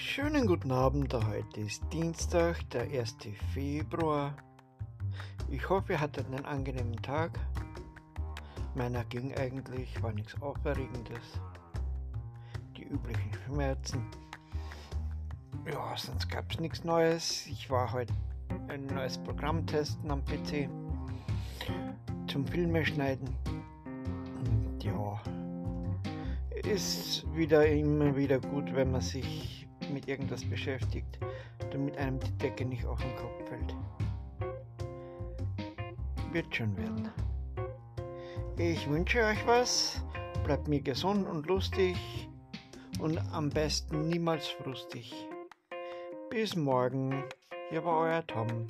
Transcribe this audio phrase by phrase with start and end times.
[0.00, 3.16] Schönen guten Abend, heute ist Dienstag, der 1.
[3.52, 4.32] Februar.
[5.50, 7.32] Ich hoffe, ihr hattet einen angenehmen Tag.
[8.76, 11.40] Meiner ging eigentlich, war nichts Aufregendes.
[12.76, 14.06] Die üblichen Schmerzen.
[15.66, 17.48] Ja, sonst gab es nichts Neues.
[17.48, 18.14] Ich war heute
[18.68, 20.70] ein neues Programm testen am PC
[22.28, 23.34] zum Filme schneiden.
[24.36, 25.20] Und ja,
[26.72, 31.18] ist wieder immer wieder gut, wenn man sich mit irgendwas beschäftigt,
[31.70, 33.74] damit einem die Decke nicht auf den Kopf fällt.
[36.32, 37.10] Wird schon werden.
[38.56, 40.02] Ich wünsche euch was,
[40.44, 41.96] bleibt mir gesund und lustig
[43.00, 45.14] und am besten niemals frustig.
[46.30, 47.24] Bis morgen,
[47.70, 48.66] hier war euer Tom.